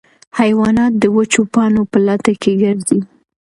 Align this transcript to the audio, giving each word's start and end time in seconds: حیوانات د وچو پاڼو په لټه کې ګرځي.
حیوانات 0.39 0.93
د 0.97 1.03
وچو 1.15 1.41
پاڼو 1.53 1.83
په 1.91 1.97
لټه 2.07 2.33
کې 2.41 2.51
ګرځي. 2.61 2.99